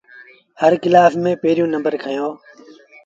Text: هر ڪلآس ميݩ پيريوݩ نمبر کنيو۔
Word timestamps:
هر 0.61 0.73
ڪلآس 0.83 1.13
ميݩ 1.23 1.39
پيريوݩ 1.41 1.71
نمبر 1.75 1.93
کنيو۔ 2.01 2.27